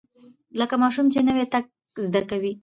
لکه 0.59 0.75
ماشوم 0.83 1.07
چې 1.13 1.19
نوى 1.27 1.45
تګ 1.53 1.65
زده 2.05 2.21
کوي. 2.29 2.53